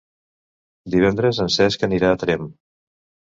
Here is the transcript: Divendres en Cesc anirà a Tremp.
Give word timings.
Divendres 0.95 1.41
en 1.45 1.51
Cesc 1.57 1.85
anirà 1.89 2.11
a 2.15 2.19
Tremp. 2.25 2.49